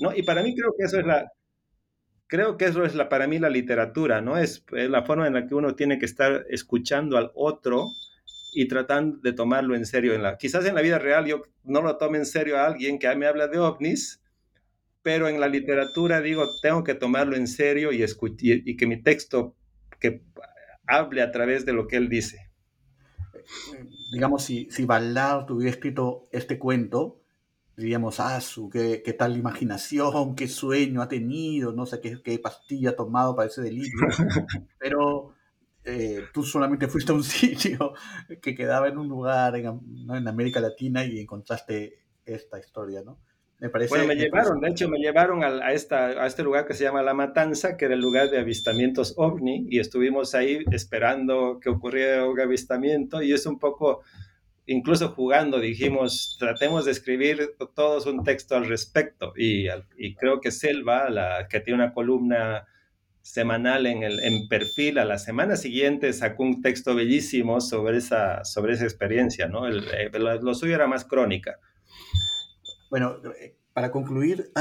[0.00, 0.14] ¿no?
[0.14, 1.32] Y para mí creo que eso es la,
[2.32, 4.38] creo que eso es la, para mí la literatura, ¿no?
[4.38, 7.88] Es, la forma en la que uno tiene que estar escuchando al otro
[8.54, 10.14] y tratando de tomarlo en serio.
[10.14, 12.98] En la, quizás en la vida real yo no lo tome en serio a alguien
[12.98, 14.22] que me habla de ovnis,
[15.02, 19.02] pero en la literatura digo, tengo que tomarlo en serio y, y, y que mi
[19.02, 19.54] texto
[20.00, 20.22] que
[20.86, 22.50] hable a través de lo que él dice.
[24.12, 27.22] Digamos, si, si Ballard hubiera escrito este cuento,
[27.76, 32.90] diríamos, ah, su, qué, tal imaginación, qué sueño ha tenido, no sé qué, qué pastilla
[32.90, 33.90] ha tomado para ese delirio.
[34.78, 35.32] Pero
[35.84, 37.94] eh, tú solamente fuiste a un sitio
[38.42, 43.18] que quedaba en un lugar en, en, América Latina y encontraste esta historia, ¿no?
[43.62, 46.66] Me parece, bueno, me llevaron, de hecho, me llevaron a, a, esta, a este lugar
[46.66, 50.64] que se llama La Matanza, que era el lugar de avistamientos ovni, y estuvimos ahí
[50.72, 54.02] esperando que ocurriera un avistamiento, y es un poco
[54.66, 59.32] incluso jugando dijimos, tratemos de escribir todos un texto al respecto.
[59.36, 62.66] Y, y creo que Selva, la que tiene una columna
[63.20, 68.44] semanal en, el, en perfil, a la semana siguiente sacó un texto bellísimo sobre esa,
[68.44, 69.68] sobre esa experiencia, ¿no?
[69.68, 71.58] El, eh, lo, lo, suyo era más crónica.
[72.92, 74.52] Bueno, eh, para concluir,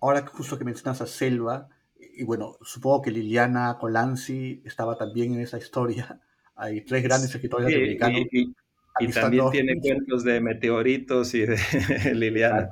[0.00, 5.40] ahora justo que mencionas a Selva, y bueno, supongo que Liliana Colanzi estaba también en
[5.40, 6.20] esa historia.
[6.56, 8.22] Hay tres grandes escritores sí, americanos.
[8.32, 8.54] Y,
[8.98, 11.56] y también tiene cuentos de meteoritos y de
[12.14, 12.68] Liliana.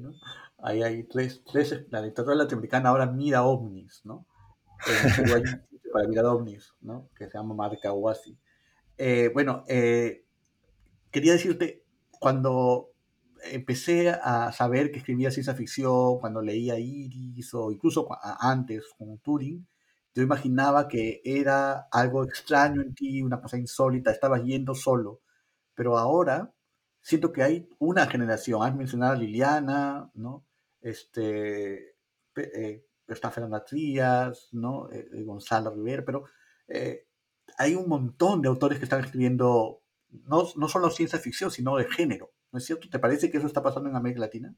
[0.00, 0.12] ¿no?
[0.58, 4.26] Ahí hay tres, tres, la literatura latinoamericana ahora mira ovnis, ¿no?
[5.92, 7.08] para mirar ovnis, ¿no?
[7.16, 8.36] Que se llama Marca Oasi.
[8.98, 10.24] Eh, bueno, eh,
[11.12, 12.90] quería decirte, cuando
[13.52, 18.08] empecé a saber que escribía ciencia ficción, cuando leía Iris o incluso
[18.40, 19.66] antes con Turing,
[20.14, 25.20] yo imaginaba que era algo extraño en ti, una cosa insólita, estabas yendo solo
[25.76, 26.52] pero ahora
[27.02, 30.44] siento que hay una generación, has mencionado a Liliana, ¿no?
[30.80, 31.96] Este,
[32.34, 34.90] eh, está Fernanda Trías, ¿no?
[34.90, 36.24] Eh, eh, Gonzalo Rivera, pero
[36.66, 37.06] eh,
[37.58, 41.84] hay un montón de autores que están escribiendo no, no solo ciencia ficción, sino de
[41.84, 42.88] género, ¿no es cierto?
[42.88, 44.54] ¿Te parece que eso está pasando en América Latina?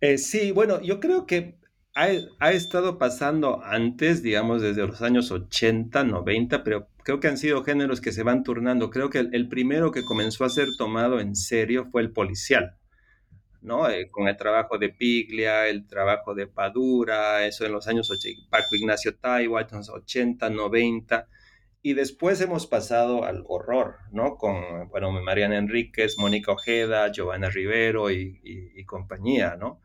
[0.00, 1.58] Eh, sí, bueno, yo creo que
[1.94, 7.38] ha, ha, estado pasando antes, digamos, desde los años 80, 90, pero creo que han
[7.38, 8.90] sido géneros que se van turnando.
[8.90, 12.76] Creo que el, primero que comenzó a ser tomado en serio fue el policial,
[13.62, 13.88] ¿no?
[13.88, 18.50] Eh, con el trabajo de Piglia, el trabajo de Padura, eso en los años 80,
[18.50, 21.28] Paco Ignacio Taiwa, en los 80, 90.
[21.86, 24.38] Y después hemos pasado al horror, ¿no?
[24.38, 29.80] Con, bueno, Mariana Enríquez, Mónica Ojeda, Giovanna Rivero y, compañía, ¿no?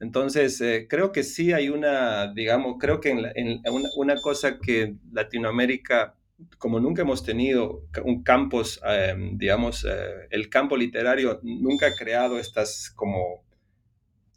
[0.00, 3.62] Entonces, eh, creo que sí hay una, digamos, creo que en,
[3.96, 6.14] una, cosa que Latinoamérica,
[6.58, 12.38] como nunca hemos tenido un campus, em, digamos, eh, el campo literario nunca ha creado
[12.38, 13.46] estas como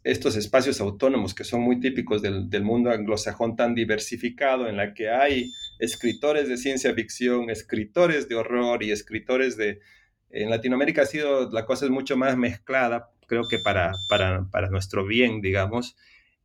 [0.04, 4.94] estos espacios autónomos que son muy típicos del, del, mundo anglosajón tan diversificado, en la
[4.94, 9.80] que hay escritores de ciencia ficción, escritores de horror y escritores de...
[10.30, 14.68] En Latinoamérica ha sido, la cosa es mucho más mezclada, creo que para, para, para
[14.68, 15.96] nuestro bien, digamos.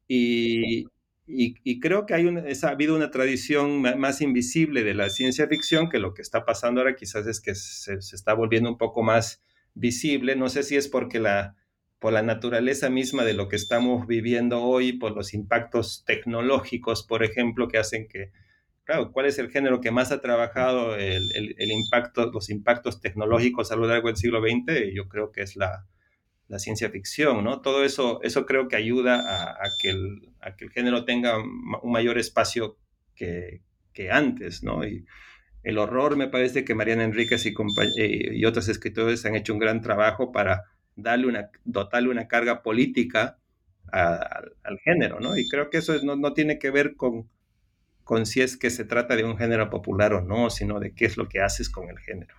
[0.07, 0.87] Y,
[1.27, 5.99] y, creo que hay ha habido una tradición más invisible de la ciencia ficción que
[5.99, 9.43] lo que está pasando ahora quizás es que se, se, está volviendo un poco más
[9.75, 10.35] visible.
[10.35, 11.55] No sé si es porque la,
[11.99, 17.23] por la naturaleza misma de lo que estamos viviendo hoy, por los impactos tecnológicos, por
[17.23, 18.31] ejemplo, que hacen que,
[18.89, 22.99] claro, ¿cuál es el género que más ha trabajado el, el, el impacto, los impactos
[22.99, 24.95] tecnológicos a lo largo del siglo XX?
[24.95, 25.85] Yo creo que es la,
[26.47, 27.61] la ciencia ficción, ¿no?
[27.61, 32.17] Todo eso, eso creo que ayuda a, que, el, que, el, género tenga un mayor
[32.17, 32.79] espacio
[33.13, 33.61] que,
[33.93, 34.83] que, antes, ¿no?
[34.83, 35.05] Y
[35.61, 37.53] el horror me parece que Mariana Enríquez y,
[37.95, 40.63] eh, y otros escritores han hecho un gran trabajo para
[40.95, 43.37] darle una, dotarle una carga política
[43.91, 45.37] al género, ¿no?
[45.37, 47.29] Y creo que eso no, no tiene que ver con,
[48.09, 51.05] con si es que se trata de un género popular o no, sino de qué
[51.05, 52.33] es lo que haces con el género.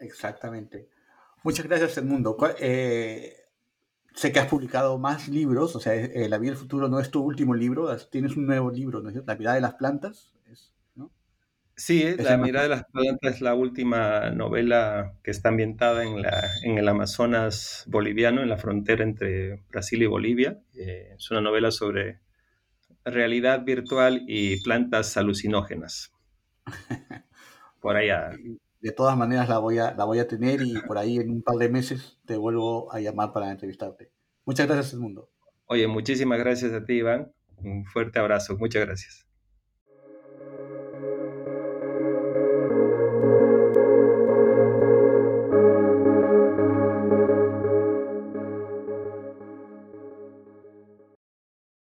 [0.00, 0.88] Exactamente.
[1.42, 2.38] Muchas gracias, Edmundo.
[2.58, 3.36] Eh,
[4.14, 7.10] sé que has publicado más libros, o sea, eh, La vida del futuro no es
[7.10, 9.30] tu último libro, tienes un nuevo libro, ¿no es cierto?
[9.30, 10.34] La mirada de las plantas.
[10.94, 11.12] ¿no?
[11.76, 16.48] Sí, La mirada de las plantas es la última novela que está ambientada en, la,
[16.62, 20.62] en el Amazonas boliviano, en la frontera entre Brasil y Bolivia.
[20.74, 22.20] Eh, es una novela sobre
[23.06, 26.12] realidad virtual y plantas alucinógenas.
[27.80, 28.32] Por allá
[28.86, 31.42] de todas maneras la voy, a, la voy a tener y por ahí en un
[31.42, 34.12] par de meses te vuelvo a llamar para entrevistarte.
[34.44, 35.28] Muchas gracias, Edmundo.
[35.66, 37.32] Oye, muchísimas gracias a ti, Iván.
[37.56, 38.56] Un fuerte abrazo.
[38.56, 39.25] Muchas gracias.